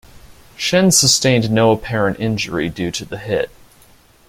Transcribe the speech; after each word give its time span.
Schenn 0.57 0.91
sustained 0.91 1.51
no 1.51 1.71
apparent 1.71 2.19
injury 2.19 2.69
due 2.69 2.89
to 2.89 3.05
the 3.05 3.19
hit. 3.19 3.51